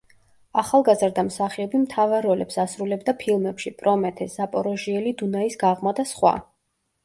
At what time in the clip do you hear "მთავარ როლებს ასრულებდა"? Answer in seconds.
1.81-3.17